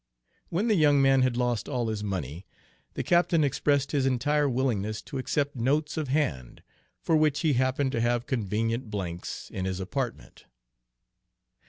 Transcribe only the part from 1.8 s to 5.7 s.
his money, the captain expressed his entire willingness to accept